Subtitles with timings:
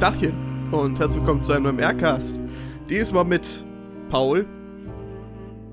[0.00, 2.40] Dachchen und herzlich willkommen zu einem neuen Aircast.
[2.88, 3.62] Diesmal mit
[4.08, 4.46] Paul.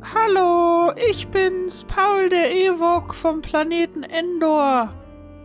[0.02, 4.93] Hallo, ich bin's, Paul der Ewok vom Planeten Endor.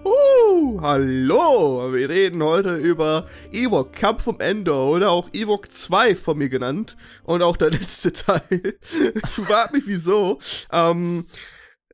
[0.04, 1.92] Uh, hallo!
[1.92, 6.96] Wir reden heute über Ewok, Kampf um Endor oder auch Ewok 2 von mir genannt.
[7.22, 8.40] Und auch der letzte Teil.
[8.50, 10.40] ich frag mich wieso.
[10.72, 11.26] Ähm,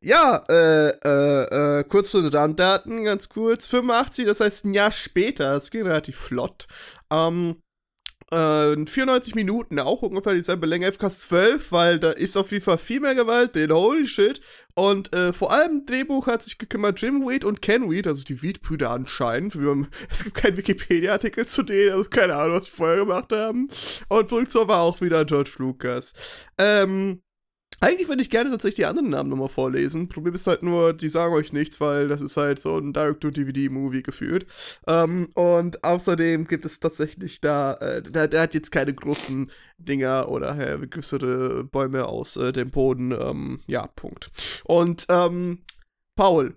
[0.01, 3.67] ja, äh, äh, äh, kurz zu den Randdaten, ganz kurz.
[3.67, 6.67] 85, das heißt ein Jahr später, das ging relativ flott.
[7.11, 7.57] Ähm,
[8.31, 12.79] äh, 94 Minuten, auch ungefähr dieselbe Länge, FK 12, weil da ist auf jeden Fall
[12.79, 14.41] viel mehr Gewalt drin, holy shit.
[14.75, 18.43] Und äh, vor allem Drehbuch hat sich gekümmert Jim Weed und Ken Weed, also die
[18.43, 19.55] Weed-Brüder anscheinend.
[20.11, 23.69] es gibt keinen Wikipedia-Artikel zu denen, also keine Ahnung, was sie vorher gemacht haben.
[24.09, 26.13] Und Produktion war auch wieder George Lucas.
[26.59, 27.23] Ähm,
[27.81, 30.09] eigentlich würde ich gerne tatsächlich die anderen Namen nochmal vorlesen.
[30.09, 34.03] Problem ist halt nur, die sagen euch nichts, weil das ist halt so ein Direct-to-DVD-Movie
[34.03, 34.47] geführt.
[34.87, 40.29] Ähm, und außerdem gibt es tatsächlich da, äh, der, der, hat jetzt keine großen Dinger
[40.29, 43.13] oder äh, größere Bäume aus äh, dem Boden.
[43.13, 44.31] Ähm, ja, Punkt.
[44.65, 45.63] Und, ähm,
[46.17, 46.57] Paul.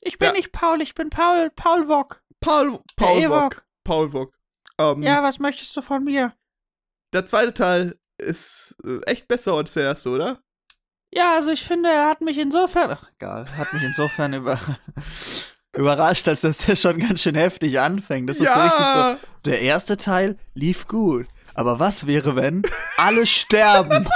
[0.00, 0.32] Ich bin ja.
[0.32, 2.22] nicht Paul, ich bin Paul, Paul Wok.
[2.40, 3.66] Paul, Paul Wok.
[3.84, 4.34] Paul Wok.
[4.78, 6.32] Ähm, ja, was möchtest du von mir?
[7.12, 10.42] Der zweite Teil ist äh, echt besser als der erste, oder?
[11.12, 14.58] Ja, also ich finde, er hat mich insofern, ach egal, hat mich insofern über,
[15.76, 18.30] überrascht, als dass der schon ganz schön heftig anfängt.
[18.30, 18.54] Das ist ja.
[18.54, 19.28] so richtig so.
[19.50, 21.26] Der erste Teil lief gut.
[21.54, 22.62] Aber was wäre, wenn
[22.96, 24.08] alle sterben?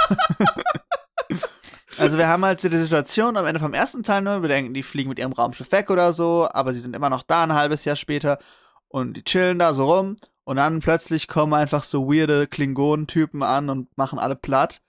[1.97, 4.83] also wir haben halt die Situation am Ende vom ersten Teil nur, wir denken, die
[4.83, 7.83] fliegen mit ihrem Raumschiff weg oder so, aber sie sind immer noch da ein halbes
[7.83, 8.39] Jahr später
[8.87, 13.69] und die chillen da so rum und dann plötzlich kommen einfach so weirde Klingonen-Typen an
[13.69, 14.81] und machen alle platt.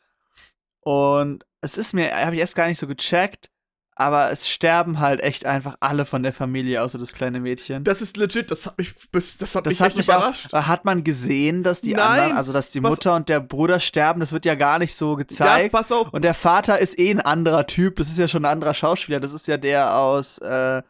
[0.81, 3.51] Und es ist mir, habe ich erst gar nicht so gecheckt,
[3.99, 7.83] aber es sterben halt echt einfach alle von der Familie, außer das kleine Mädchen.
[7.85, 10.53] Das ist legit, das hat mich, das hat das mich hat echt mich überrascht.
[10.53, 13.81] Auch, hat man gesehen, dass die Nein, anderen, also dass die Mutter und der Bruder
[13.81, 15.63] sterben, das wird ja gar nicht so gezeigt.
[15.63, 16.13] Ja, pass auf.
[16.13, 19.21] Und der Vater ist eh ein anderer Typ, das ist ja schon ein anderer Schauspieler,
[19.21, 20.83] das ist ja der aus äh,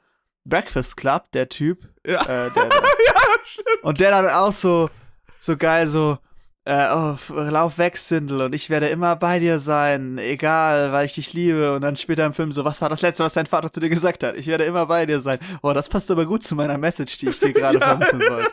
[0.48, 1.88] Breakfast Club, der Typ.
[2.06, 2.22] Ja.
[2.22, 3.82] Äh, der, der, stimmt.
[3.82, 4.88] Und der dann auch so,
[5.38, 6.18] so geil, so,
[6.64, 11.14] äh, oh, lauf weg, Sindel, und ich werde immer bei dir sein, egal, weil ich
[11.14, 11.74] dich liebe.
[11.74, 13.88] Und dann später im Film so, was war das Letzte, was dein Vater zu dir
[13.88, 14.36] gesagt hat?
[14.36, 15.38] Ich werde immer bei dir sein.
[15.62, 17.86] Oh, das passt aber gut zu meiner Message, die ich dir gerade ja.
[17.86, 18.50] vermitteln wollte.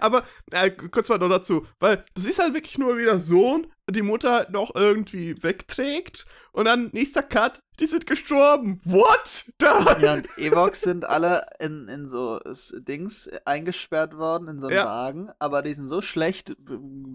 [0.00, 0.22] Aber
[0.52, 4.02] äh, kurz mal noch dazu, weil du siehst halt wirklich nur, wie der Sohn die
[4.02, 8.80] Mutter noch irgendwie wegträgt und dann nächster Cut, die sind gestorben.
[8.84, 9.44] What?
[9.58, 9.98] Da.
[10.00, 12.38] Ja, und Evox sind alle in, in so
[12.78, 14.84] Dings eingesperrt worden, in so einem ja.
[14.84, 16.56] Wagen, aber die sind so schlecht,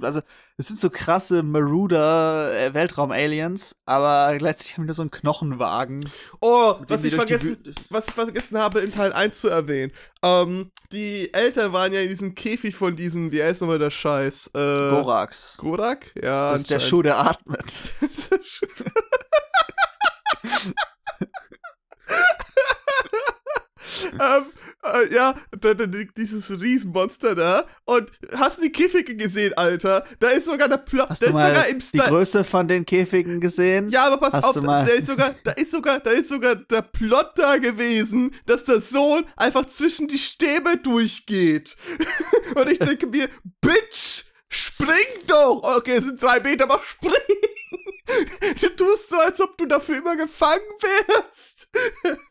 [0.02, 0.20] also
[0.58, 6.04] es sind so krasse Maruder äh, Weltraum-Aliens, aber letztlich haben nur so einen Knochenwagen.
[6.42, 9.94] Oh, was ich, vergessen, was ich vergessen habe, in Teil 1 zu erwähnen.
[10.22, 14.52] Ähm, die Eltern waren ja in diesem Käfig von diesem, wie heißt nochmal der Scheiß?
[14.54, 15.58] Äh, Gorax.
[15.58, 16.12] Gorak?
[16.22, 17.84] Ja, ist der Schuh, der atmet.
[24.14, 24.46] ähm,
[24.84, 27.66] äh, ja, da, da liegt dieses Riesenmonster da.
[27.86, 30.04] Und hast du die Käfige gesehen, Alter?
[30.20, 31.10] Da ist sogar der Plot.
[31.10, 33.90] Hast du mal sogar im die Größe von den Käfigen gesehen?
[33.90, 36.82] Ja, aber pass hast auf, da ist sogar, da ist sogar, da ist sogar der
[36.82, 41.76] Plot da gewesen, dass der Sohn einfach zwischen die Stäbe durchgeht.
[42.56, 43.28] Und ich denke mir,
[43.62, 44.24] Bitch!
[44.54, 45.62] Spring doch!
[45.78, 47.14] Okay, es sind drei Meter, aber spring!
[48.62, 51.70] Du tust so, als ob du dafür immer gefangen wärst.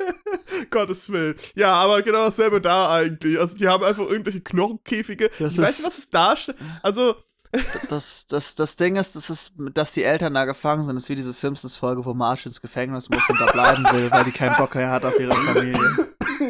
[0.71, 1.35] Gottes Willen.
[1.55, 3.39] Ja, aber genau dasselbe da eigentlich.
[3.39, 5.31] Also, die haben einfach irgendwelche Knochenkäfige.
[5.39, 6.59] Das ich weiß nicht, was es darstellt.
[6.83, 7.17] Also.
[7.91, 11.09] Das, das, das Ding ist, das ist, dass die Eltern da gefangen sind, das ist
[11.11, 14.57] wie diese Simpsons-Folge, wo Marge ins Gefängnis muss und da bleiben will, weil die keinen
[14.57, 15.79] Bock mehr hat auf ihre Familie.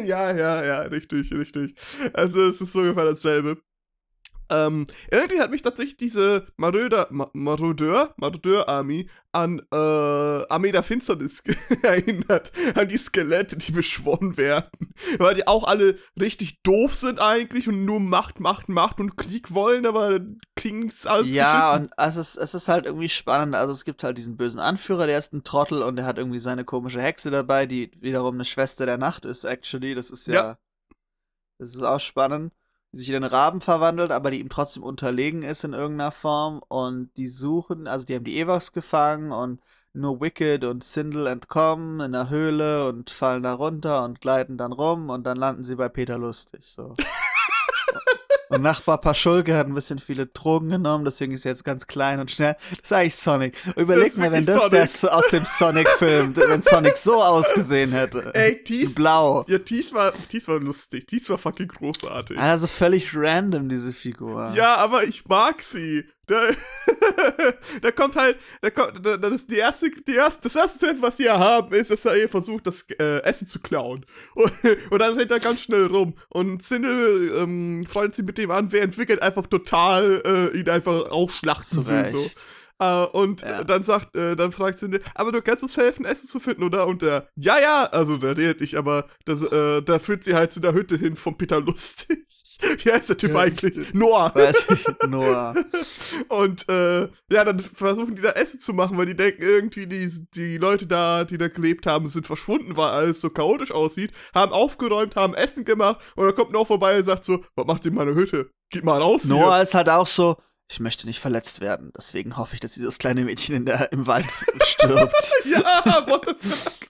[0.05, 1.75] Ja, ja, ja, richtig, richtig.
[2.13, 3.57] Also, es ist so ungefähr dasselbe.
[4.49, 11.41] Ähm, irgendwie hat mich tatsächlich diese Maröder, Ma Marodeur, Marodeur-Army an äh, Armee der Finsternis
[11.83, 12.51] erinnert.
[12.75, 14.69] An die Skelette, die beschworen werden.
[15.17, 19.53] Weil die auch alle richtig doof sind eigentlich und nur Macht, Macht, Macht und Krieg
[19.53, 20.19] wollen, aber
[20.55, 21.85] es alles Ja, geschissen.
[21.87, 23.55] und also es, es ist halt irgendwie spannend.
[23.55, 26.39] Also es gibt halt diesen bösen Anführer, der ist ein Trottel und der hat irgendwie
[26.39, 29.95] seine komische Hexe dabei, die wiederum eine Schwester der Nacht ist, actually.
[29.95, 30.33] Das ist ja.
[30.33, 30.57] ja.
[31.59, 32.51] Das ist auch spannend
[32.93, 36.61] sich in einen Raben verwandelt, aber die ihm trotzdem unterlegen ist in irgendeiner Form.
[36.67, 39.59] Und die suchen, also die haben die Evox gefangen und
[39.93, 44.71] nur Wicked und Sindel entkommen in der Höhle und fallen da runter und gleiten dann
[44.71, 46.65] rum und dann landen sie bei Peter Lustig.
[46.65, 46.93] So.
[48.53, 52.19] Und Nachbar Paschulke hat ein bisschen viele Drogen genommen, deswegen ist er jetzt ganz klein
[52.19, 52.55] und schnell.
[52.69, 53.55] Das ist eigentlich Sonic.
[53.75, 58.31] Überleg mal, wenn das der aus dem Sonic-Film, wenn Sonic so ausgesehen hätte.
[58.33, 58.93] Ey, Tease.
[58.93, 59.43] Blau.
[59.47, 61.07] Ja, Tease war, Tease war lustig.
[61.07, 62.37] Tease war fucking großartig.
[62.37, 64.51] Also völlig random, diese Figur.
[64.55, 66.05] Ja, aber ich mag sie.
[66.25, 66.41] Da,
[67.81, 71.17] da kommt halt, da kommt, da, das, die erste, die erste, das erste Treffen, was
[71.17, 74.05] sie ja haben, ist, dass er ihr versucht, das äh, Essen zu klauen.
[74.35, 74.51] Und,
[74.89, 76.15] und dann rennt er ganz schnell rum.
[76.29, 81.09] Und Sindel ähm, freut sich mit dem an, wer entwickelt einfach total äh, ihn einfach
[81.11, 82.09] aufschlachten will.
[82.09, 82.29] So.
[82.81, 83.63] Uh, und ja.
[83.63, 86.87] dann sagt, äh, dann fragt sie, aber du kannst uns helfen, Essen zu finden, oder?
[86.87, 90.51] Und der, ja, ja, also der redet nicht, aber das, äh, da führt sie halt
[90.51, 92.25] zu der Hütte hin von Peter Lustig.
[92.83, 93.93] Wie heißt der Typ eigentlich?
[93.93, 94.33] Noah.
[94.33, 95.53] Weiß ich, Noah.
[96.29, 97.01] Und äh,
[97.31, 100.87] ja, dann versuchen die da Essen zu machen, weil die denken irgendwie, die, die Leute
[100.87, 105.33] da, die da gelebt haben, sind verschwunden, weil alles so chaotisch aussieht, haben aufgeräumt, haben
[105.33, 108.49] Essen gemacht und dann kommt Noah vorbei und sagt so, was macht ihr meine Hütte?
[108.69, 109.63] Geht mal raus Noah hier.
[109.63, 110.37] ist halt auch so,
[110.69, 111.91] ich möchte nicht verletzt werden.
[111.95, 114.25] Deswegen hoffe ich, dass dieses kleine Mädchen in der, im Wald
[114.63, 115.33] stirbt.
[115.45, 116.82] ja, what the fuck?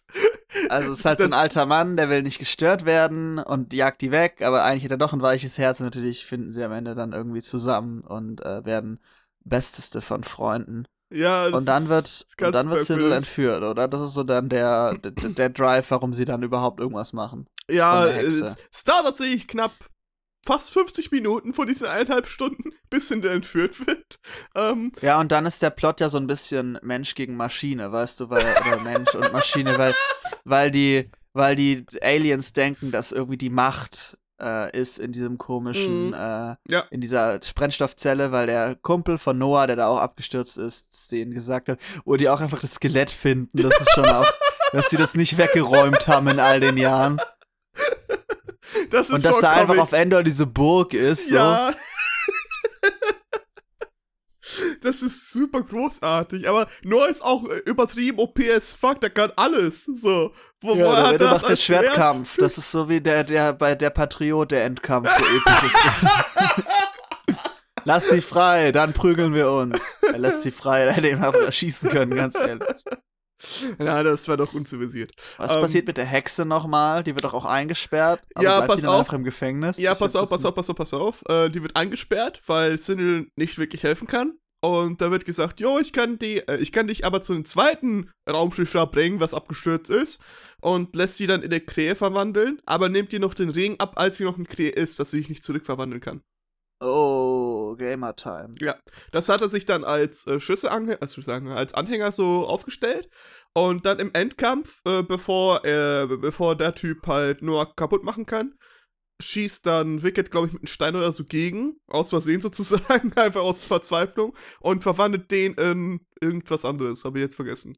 [0.69, 3.73] Also es ist halt das so ein alter Mann, der will nicht gestört werden und
[3.73, 6.63] jagt die weg, aber eigentlich hat er doch ein weiches Herz und natürlich finden sie
[6.63, 9.00] am Ende dann irgendwie zusammen und äh, werden
[9.44, 10.85] besteste von Freunden.
[11.11, 13.88] Ja, und dann wird und dann wird Sindel entführt, oder?
[13.88, 17.47] Das ist so dann der, der, der Drive, warum sie dann überhaupt irgendwas machen.
[17.69, 18.39] Ja, es
[18.83, 19.71] dauert tatsächlich knapp
[20.45, 24.19] fast 50 Minuten von diesen eineinhalb Stunden, bis Cinder entführt wird.
[24.55, 28.19] Ähm, ja, und dann ist der Plot ja so ein bisschen Mensch gegen Maschine, weißt
[28.19, 29.94] du, weil, oder Mensch und Maschine, weil,
[30.43, 36.07] weil die, weil die Aliens denken, dass irgendwie die Macht äh, ist in diesem komischen,
[36.07, 36.13] mhm.
[36.13, 36.85] äh, ja.
[36.89, 41.69] in dieser Brennstoffzelle, weil der Kumpel von Noah, der da auch abgestürzt ist, denen gesagt
[41.69, 44.31] hat, wo die auch einfach das Skelett finden, das ist schon auch,
[44.71, 47.19] dass sie das nicht weggeräumt haben in all den Jahren.
[48.89, 51.29] Das Und dass da einfach auf Endor diese Burg ist.
[51.29, 51.35] So.
[51.35, 51.73] Ja.
[54.83, 56.47] das ist super großartig.
[56.47, 59.85] Aber Noah ist auch äh, übertrieben OP as fuck, der kann alles.
[59.85, 60.33] So.
[60.62, 62.38] Wo, ja, hat das macht den Schwertkampf.
[62.44, 67.44] Das ist so wie der, der bei der Patriot, der Endkampf so episch ist.
[67.85, 69.97] Lass sie frei, dann prügeln wir uns.
[70.12, 72.68] Er lässt sie frei, er hätte ihn einfach erschießen können, ganz ehrlich.
[73.79, 75.12] Ja, das war doch unzivisiert.
[75.38, 77.03] Was ähm, passiert mit der Hexe nochmal?
[77.03, 78.21] Die wird doch auch eingesperrt.
[78.39, 79.12] ja, pass auf.
[79.12, 79.77] im Gefängnis?
[79.77, 83.27] Ja, pass auf, pass auf, pass auf, pass auf, äh, die wird eingesperrt, weil Sindel
[83.36, 84.38] nicht wirklich helfen kann.
[84.63, 87.44] Und da wird gesagt, jo, ich kann die, äh, ich kann dich aber zu einem
[87.44, 90.21] zweiten Raumschiff bringen, was abgestürzt ist.
[90.62, 93.95] Und lässt sie dann in eine Krähe verwandeln, aber nimmt ihr noch den Ring ab,
[93.98, 96.21] als sie noch ein Krähe ist, dass sie sich nicht zurückverwandeln kann.
[96.80, 98.51] Oh, Gamer Time.
[98.62, 98.77] Ja,
[99.12, 103.10] das hat er sich dann als äh, Schüsse also sagen, als Anhänger so aufgestellt
[103.54, 108.57] und dann im Endkampf, äh, bevor er, bevor der Typ halt nur kaputt machen kann,
[109.21, 113.42] schießt dann Wicked, glaube ich, mit einem Stein oder so gegen, aus Versehen sozusagen, einfach
[113.42, 117.75] aus Verzweiflung und verwandelt den in irgendwas anderes, habe ich jetzt vergessen.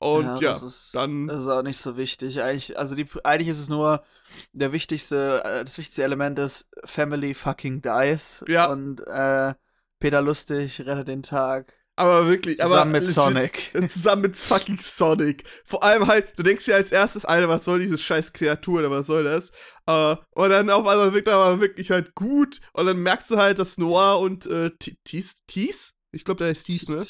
[0.00, 1.26] Und ja, ja das ist, dann.
[1.26, 2.40] Das ist auch nicht so wichtig.
[2.40, 4.04] Eigentlich, also die, eigentlich ist es nur
[4.52, 8.44] der wichtigste, äh, das wichtigste Element ist Family fucking dies.
[8.46, 8.66] Ja.
[8.66, 9.54] Und äh,
[9.98, 11.74] Peter Lustig rettet den Tag.
[11.98, 13.72] Aber wirklich, zusammen aber mit legit, Sonic.
[13.90, 15.42] Zusammen mit fucking Sonic.
[15.64, 18.90] Vor allem halt, du denkst dir als erstes, Alter, was soll diese scheiß Kreatur oder
[18.92, 19.52] was soll das?
[19.90, 22.60] Uh, und dann auf einmal wirkt er aber wirklich halt gut.
[22.74, 24.70] Und dann merkst du halt, dass Noah und äh,
[25.02, 25.94] Tees, Tees?
[26.12, 27.04] Ich glaube, der ist Tees, ne?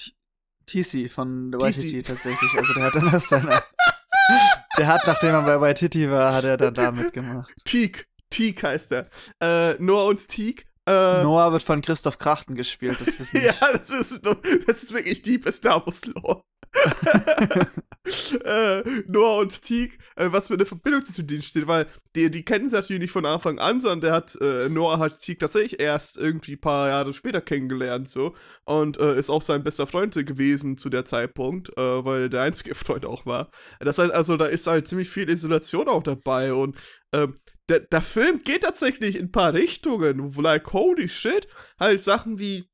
[0.64, 2.50] TC von The Waititi tatsächlich.
[2.56, 3.50] Also der hat dann das seine.
[4.79, 7.52] der hat, nachdem er bei Waititi war, hat er dann da mitgemacht.
[7.64, 8.07] Teak.
[8.30, 9.09] Teak heißt er.
[9.40, 10.67] Äh, Noah und Teak.
[10.88, 14.26] Äh, Noah wird von Christoph Krachten gespielt, das wissen Ja, das ist,
[14.66, 16.42] das ist wirklich deep Star Wars Lore.
[18.45, 22.45] äh, Noah und Teak, äh, was für eine Verbindung zwischen denen steht, weil die, die
[22.45, 25.80] kennen sich natürlich nicht von Anfang an, sondern der hat, äh, Noah hat Teak tatsächlich
[25.80, 30.14] erst irgendwie ein paar Jahre später kennengelernt, so, und äh, ist auch sein bester Freund
[30.14, 33.50] gewesen zu der Zeitpunkt, äh, weil er der einzige Freund auch war.
[33.80, 36.76] Das heißt also, da ist halt ziemlich viel Isolation auch dabei und
[37.12, 37.35] ähm,
[37.68, 41.48] der, der Film geht tatsächlich in ein paar Richtungen, wo like, holy shit,
[41.78, 42.68] halt Sachen wie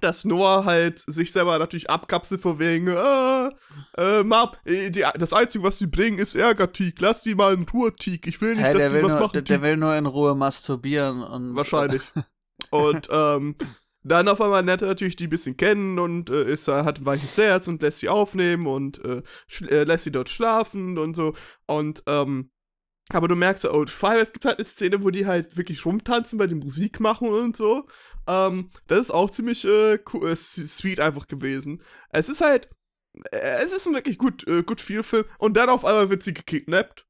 [0.00, 3.50] dass Noah halt sich selber natürlich abkapselt von wegen, äh,
[3.96, 7.00] äh, Map, äh, die, das Einzige, was sie bringen, ist Ärger, Teak.
[7.00, 8.26] Lass die mal in Ruhe, Teak.
[8.26, 9.32] Ich will nicht, hey, dass sie was nur, machen.
[9.34, 11.54] Der, der, will nur in Ruhe masturbieren und.
[11.54, 12.02] Wahrscheinlich.
[12.70, 13.56] und, ähm,
[14.06, 17.06] dann auf einmal lernt er natürlich die ein bisschen kennen und äh, ist, hat ein
[17.06, 19.22] weiches Herz und lässt sie aufnehmen und äh,
[19.70, 21.32] äh, lässt sie dort schlafen und so.
[21.66, 22.50] Und, ähm,
[23.10, 26.38] aber du merkst, oh, allem, es gibt halt eine Szene, wo die halt wirklich rumtanzen
[26.38, 27.86] bei der Musik machen und so.
[28.26, 31.82] Ähm, das ist auch ziemlich äh, cool, äh, sweet einfach gewesen.
[32.10, 32.70] Es ist halt,
[33.30, 35.24] äh, es ist ein wirklich gut, äh, gut Feel-Film.
[35.38, 37.06] Und dann auf einmal wird sie gekidnappt.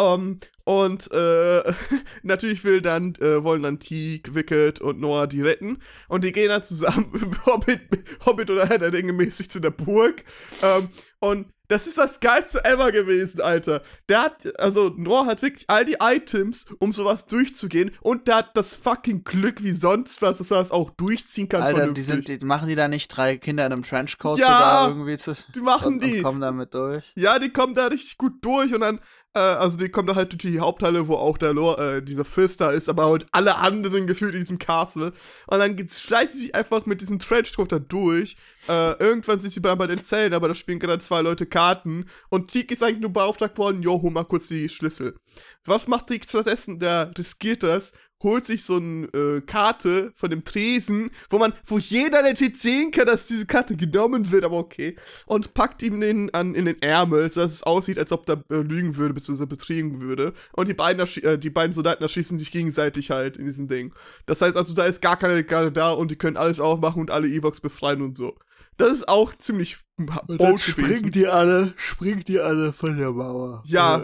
[0.00, 1.62] Ähm, Und äh,
[2.22, 5.78] natürlich will dann, äh, wollen dann Teague, Wicked und Noah die retten.
[6.08, 7.10] Und die gehen dann zusammen,
[7.46, 7.80] Hobbit,
[8.24, 10.24] Hobbit oder Herr der Dinge mäßig zu der Burg.
[10.62, 10.88] Ähm,
[11.18, 13.82] und das ist das geilste ever gewesen, Alter.
[14.08, 17.92] Der hat, also Noah hat wirklich all die Items, um sowas durchzugehen.
[18.00, 21.62] Und der hat das fucking Glück wie sonst was, dass er das auch durchziehen kann.
[21.62, 24.88] Alter, die, sind, die machen die da nicht drei Kinder in einem Trenchcoat Ja, da
[24.88, 25.36] irgendwie zu.
[25.54, 26.16] die machen und, die.
[26.16, 27.12] Und kommen damit durch.
[27.14, 28.98] Ja, die kommen da richtig gut durch und dann,
[29.34, 32.24] äh, also die kommen da halt durch die Haupthalle, wo auch der Lor äh, dieser
[32.24, 35.12] Fürst da ist, aber halt alle anderen gefühlt in diesem Castle.
[35.46, 38.36] Und dann schleichen sie sich einfach mit diesem Trenchcoat da durch.
[38.68, 42.06] Äh, irgendwann sind sie dann bei den Zellen, aber da spielen gerade zwei Leute Karten.
[42.28, 45.16] Und Teak ist eigentlich nur beauftragt worden, jo, hol mal kurz die Schlüssel.
[45.64, 46.78] Was macht Teak stattdessen?
[46.78, 51.78] Der riskiert das, holt sich so eine äh, Karte von dem Tresen, wo man, wo
[51.78, 54.96] jeder legit sehen kann, dass diese Karte genommen wird, aber okay.
[55.26, 58.60] Und packt ihm den an, in den Ärmel, sodass es aussieht, als ob er äh,
[58.60, 60.32] lügen würde, beziehungsweise betrügen würde.
[60.52, 63.94] Und die beiden, äh, die beiden Soldaten erschießen sich gegenseitig halt in diesem Ding.
[64.26, 67.10] Das heißt also, da ist gar keine Karte da und die können alles aufmachen und
[67.10, 68.36] alle Evox befreien und so.
[68.76, 71.10] Das ist auch ziemlich bold gewesen.
[71.12, 73.62] die alle, springen die alle von der Mauer.
[73.66, 74.00] Ja.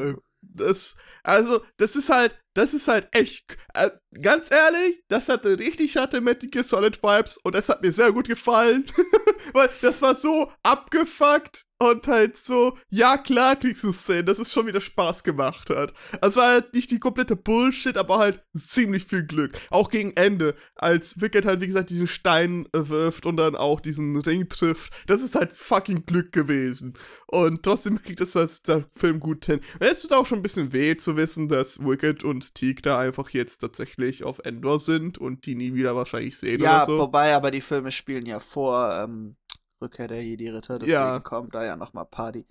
[0.56, 5.96] Das, also, das ist halt, das ist halt echt, äh, ganz ehrlich, das hatte richtig
[5.96, 8.86] hatte Metal Solid Vibes und das hat mir sehr gut gefallen,
[9.52, 14.52] weil das war so abgefuckt und halt so, ja klar kriegst du Szenen, dass es
[14.52, 15.92] schon wieder Spaß gemacht hat.
[16.20, 19.58] Also war halt nicht die komplette Bullshit, aber halt ziemlich viel Glück.
[19.70, 24.16] Auch gegen Ende, als Wicked halt, wie gesagt, diesen Stein wirft und dann auch diesen
[24.20, 24.92] Ring trifft.
[25.06, 26.94] Das ist halt fucking Glück gewesen.
[27.26, 29.60] Und trotzdem kriegt es das der Film gut hin.
[29.78, 32.98] Und es tut auch schon ein bisschen weh zu wissen, dass Wicked und Teak da
[32.98, 36.98] einfach jetzt tatsächlich auf Endor sind und die nie wieder wahrscheinlich sehen Ja, oder so.
[36.98, 39.36] wobei, aber die Filme spielen ja vor ähm,
[39.80, 41.20] Rückkehr der Jedi-Ritter, deswegen Ja.
[41.20, 42.46] kommt da ja nochmal Party.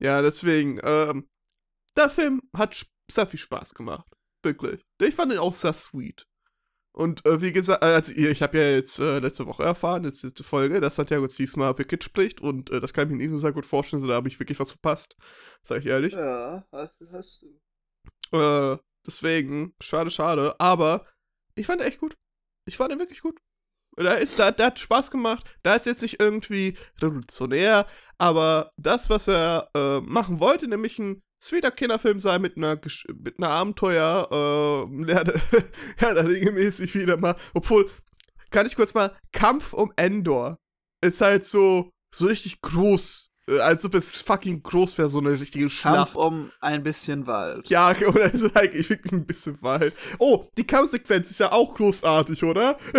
[0.00, 1.28] Ja, deswegen, ähm,
[1.96, 4.08] der Film hat sehr viel Spaß gemacht.
[4.42, 4.84] Wirklich.
[5.00, 6.26] Ich fand ihn auch sehr sweet.
[6.92, 10.22] Und äh, wie gesagt, äh, also, ich habe ja jetzt äh, letzte Woche erfahren, jetzt
[10.22, 13.38] letzte Folge, dass Santiago diesmal Wicked spricht und äh, das kann ich mir nicht so
[13.38, 15.16] sehr gut vorstellen, so da habe ich wirklich was verpasst.
[15.62, 16.12] Sag ich ehrlich.
[16.14, 18.36] Ja, hast du.
[18.36, 20.58] Äh, deswegen, schade, schade.
[20.58, 21.06] Aber
[21.54, 22.16] ich fand ihn echt gut.
[22.66, 23.38] Ich fand ihn wirklich gut.
[23.98, 25.44] Der, ist, der, der hat Spaß gemacht.
[25.64, 27.86] Der ist jetzt nicht irgendwie revolutionär,
[28.18, 32.80] aber das, was er äh, machen wollte, nämlich ein sweeter Kinderfilm sein mit einer,
[33.22, 35.40] mit einer Abenteuer, äh, Herr der-
[35.96, 37.36] Herr der Ringe mäßig wieder mal.
[37.54, 37.90] Obwohl,
[38.50, 40.58] kann ich kurz mal, Kampf um Endor
[41.04, 43.27] ist halt so, so richtig groß.
[43.48, 46.12] Äh, als ob es fucking groß wäre, so eine richtige Schlacht.
[46.12, 47.68] Kampf um ein bisschen Wald.
[47.68, 49.94] Ja, oder ist es eigentlich wirklich ein bisschen Wald.
[50.18, 52.76] Oh, die Kampfsequenz ist ja auch großartig, oder?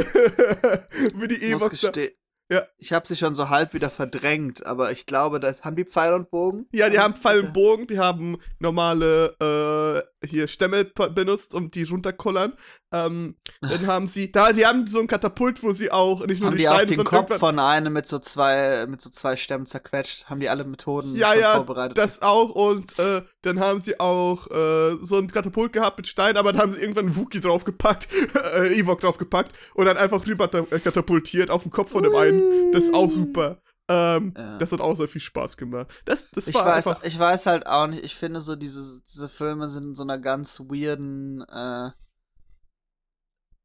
[1.15, 2.13] Wie die da, geste-
[2.51, 2.63] Ja.
[2.77, 6.13] Ich habe sie schon so halb wieder verdrängt, aber ich glaube, das haben die Pfeil
[6.13, 6.65] und Bogen.
[6.73, 11.83] Ja, die haben Pfeil und Bogen, die haben normale äh, hier Stämme benutzt, um die
[11.83, 12.53] runterkollern.
[12.91, 16.49] Ähm, dann haben sie, da, die haben so ein Katapult, wo sie auch nicht nur
[16.49, 19.09] Haben die die auch Steine, den sondern Kopf von einem mit so zwei mit so
[19.09, 20.25] zwei Stämmen zerquetscht?
[20.25, 21.97] Haben die alle Methoden Ja, ja, vorbereitet?
[21.97, 26.37] das auch und äh, dann haben sie auch äh, so ein Katapult gehabt mit Stein,
[26.37, 28.07] aber dann haben sie irgendwann einen Wookie draufgepackt,
[28.55, 32.71] äh, Ewok draufgepackt und dann einfach rüber katapultiert auf den Kopf von dem einen.
[32.71, 33.61] Das ist auch super.
[33.89, 34.57] Ähm, Ja.
[34.59, 35.87] Das hat auch sehr viel Spaß gemacht.
[36.05, 37.03] Das, das ich war weiß, einfach.
[37.03, 40.19] ich weiß halt auch nicht, ich finde so diese, diese Filme sind in so einer
[40.19, 41.91] ganz weirden, äh,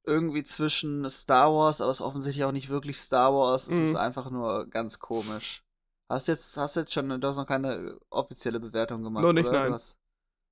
[0.07, 3.85] irgendwie zwischen Star Wars, aber es ist offensichtlich auch nicht wirklich Star Wars, es Mhm.
[3.85, 5.63] ist einfach nur ganz komisch.
[6.11, 9.63] Hast jetzt, hast jetzt schon, du hast noch keine offizielle Bewertung gemacht, Noch nicht, oder?
[9.63, 9.73] nein.
[9.73, 9.97] Was,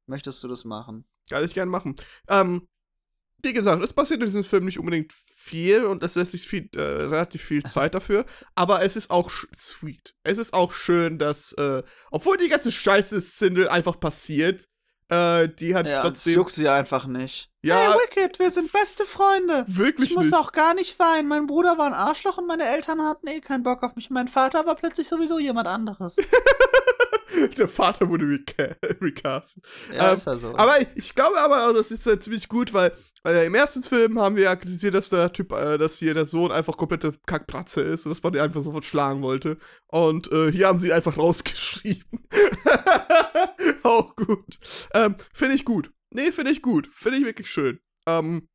[0.07, 1.05] möchtest du das machen?
[1.29, 1.97] Kann ich gerne machen.
[2.29, 2.67] Ähm,
[3.43, 5.13] wie gesagt, es passiert in diesem Film nicht unbedingt
[5.53, 8.25] viel und es lässt sich viel, äh, relativ viel Zeit dafür.
[8.55, 10.15] Aber es ist auch sweet.
[10.25, 14.67] Es ist auch schön, dass, äh, obwohl die ganze Scheiße-Szene einfach passiert,
[15.11, 16.35] äh, die hat Ja, es trotzdem.
[16.35, 17.51] juckt sie einfach nicht.
[17.63, 19.65] Ja, Hey, Wicked, wir sind beste Freunde.
[19.69, 20.35] wirklich Ich muss nicht.
[20.37, 21.29] auch gar nicht weinen.
[21.29, 24.09] Mein Bruder war ein Arschloch und meine Eltern hatten eh keinen Bock auf mich.
[24.11, 26.17] Mein Vater war plötzlich sowieso jemand anderes.
[27.59, 29.59] Der Vater wurde reca recast.
[29.93, 30.55] Ja, Ähm, ist ja so.
[30.57, 32.93] Aber ich, glaube aber, auch, das ist äh, ziemlich gut, weil
[33.27, 36.27] äh, im ersten Film haben wir ja kritisiert, dass der Typ, äh, dass hier der
[36.27, 39.59] Sohn einfach komplette Kackpratze ist und dass man ihn einfach sofort schlagen wollte.
[39.89, 42.27] Und äh, hier haben sie ihn einfach rausgeschrieben.
[43.83, 44.59] Auch gut.
[44.95, 45.93] Ähm, finde ich gut.
[46.11, 46.89] Nee, finde ich gut.
[46.93, 47.81] Finde ich wirklich schön.
[48.07, 48.49] Ähm,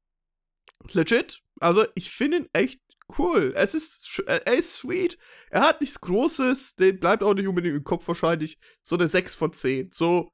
[0.91, 1.41] legit.
[1.59, 2.79] Also, ich finde ihn echt
[3.17, 3.53] cool.
[3.55, 5.17] Es ist, äh, er ist sweet.
[5.49, 6.75] Er hat nichts Großes.
[6.75, 8.57] Den bleibt auch nicht unbedingt im Kopf wahrscheinlich.
[8.81, 9.91] So eine 6 von 10.
[9.91, 10.31] So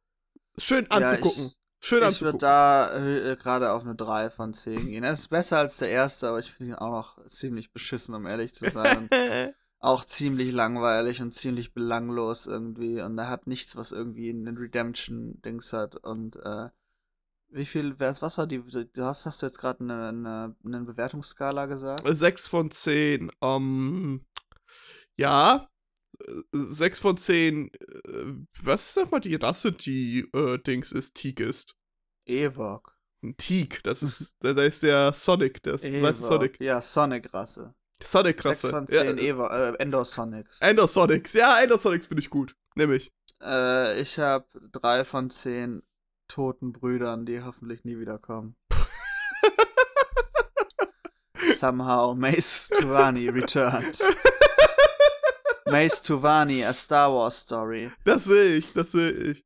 [0.58, 1.46] schön Ja, anzugucken.
[1.48, 2.34] ich- schön ich anzugucken.
[2.42, 5.04] würde da äh, gerade auf eine 3 von 10 gehen.
[5.04, 8.26] Er ist besser als der erste, aber ich finde ihn auch noch ziemlich beschissen, um
[8.26, 9.10] ehrlich zu sein.
[9.80, 13.02] Auch ziemlich langweilig und ziemlich belanglos irgendwie.
[13.02, 15.98] Und er hat nichts, was irgendwie einen Redemption-Dings hat.
[15.98, 16.70] Und äh,
[17.54, 21.68] wie viel, was war die, du hast, hast du jetzt gerade eine, eine, eine Bewertungsskala
[21.68, 22.04] gesagt?
[22.06, 23.32] 6 von 10.
[23.42, 24.26] Ähm,
[25.18, 25.70] ja,
[26.52, 27.70] 6 von 10.
[27.70, 27.80] Äh,
[28.62, 31.76] was ist nochmal die Rasse, die äh, Dings ist, Teak ist?
[32.26, 32.98] Ewok.
[33.38, 36.10] Teak, das ist, da ist der Sonic, das, Ewok.
[36.10, 36.60] ist Sonic?
[36.60, 37.74] Ja, Sonic-Rasse.
[38.04, 38.68] Sonic-Rasse.
[38.68, 40.60] 6 von 10 ja, Evo, äh, Endosonics.
[40.62, 42.56] Endosonics, ja, Endosonics finde ich gut.
[42.76, 43.14] Nehme ich.
[43.42, 45.84] Äh, ich habe 3 von 10
[46.28, 48.56] toten Brüdern, die hoffentlich nie wiederkommen.
[51.56, 54.00] Somehow Mace Tuvani returned.
[55.68, 57.92] Mace Tuvani, a Star Wars Story.
[58.04, 59.46] Das sehe ich, das sehe ich.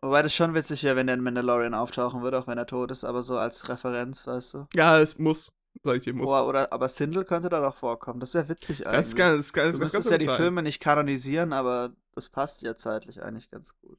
[0.00, 2.90] Wobei das schon witzig wäre, wenn der in Mandalorian auftauchen würde, auch wenn er tot
[2.90, 4.66] ist, aber so als Referenz, weißt du?
[4.74, 5.52] Ja, es muss.
[5.84, 6.28] Sag ich dir, muss.
[6.28, 8.18] Oder, oder, aber Sindel könnte da doch vorkommen.
[8.18, 8.98] Das wäre witzig eigentlich.
[8.98, 10.36] das kann, das kann, du das müsstest kann ja die.
[10.36, 13.98] Filme nicht kanonisieren, aber das passt ja zeitlich eigentlich ganz gut.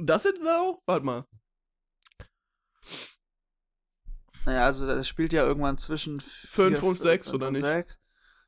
[0.00, 0.80] Does it though?
[0.86, 1.24] Warte mal.
[4.44, 7.64] Naja, also das spielt ja irgendwann zwischen Fünf vier, und sechs, fünf oder und nicht?
[7.64, 8.00] sechs.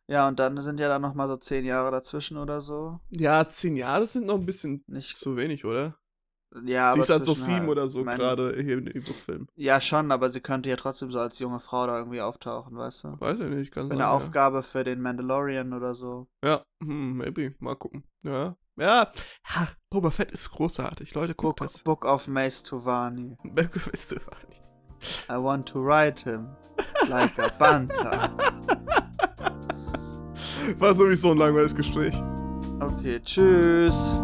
[0.06, 3.00] Ja, und dann sind ja dann noch mal so zehn Jahre dazwischen oder so.
[3.10, 5.96] Ja, zehn Jahre sind noch ein bisschen Nicht, zu wenig, oder?
[6.64, 9.48] ja, Sie aber ist halt so sieben halt- oder so, gerade hier in dem Film.
[9.56, 13.04] Ja, schon, aber sie könnte ja trotzdem so als junge Frau da irgendwie auftauchen, weißt
[13.04, 13.20] du?
[13.20, 14.02] Weiß ich nicht, kann Für sein.
[14.02, 14.10] eine ja.
[14.10, 16.28] Aufgabe für den Mandalorian oder so.
[16.44, 17.54] Ja, hm, maybe.
[17.60, 18.04] Mal gucken.
[18.24, 18.56] Ja.
[18.76, 19.10] Ja.
[19.54, 21.14] Ha, Boba Fett ist großartig.
[21.14, 21.82] Leute, guckt Book, das.
[21.82, 23.38] Book of Mace Tuvani.
[23.44, 24.16] Weißt du,
[25.28, 26.48] I want to ride him
[27.08, 28.30] like a Banta.
[30.78, 32.14] War sowieso ein langweiliges Gespräch.
[32.80, 34.18] Okay, tschüss.